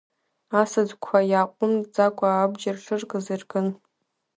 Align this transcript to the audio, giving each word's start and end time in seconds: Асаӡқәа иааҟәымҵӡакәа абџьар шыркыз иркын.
Асаӡқәа 0.61 1.19
иааҟәымҵӡакәа 1.31 2.27
абџьар 2.31 2.77
шыркыз 2.83 3.25
иркын. 3.33 3.67